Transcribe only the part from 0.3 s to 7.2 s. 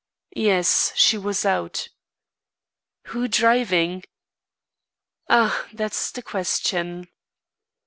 "Yes, she was out." "Who driving?" "Ah, that's the question!"